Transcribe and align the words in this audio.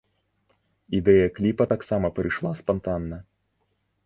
Ідэя 0.99 1.27
кліпа 1.39 1.63
таксама 1.75 2.07
прыйшла 2.17 2.55
спантанна. 2.63 3.23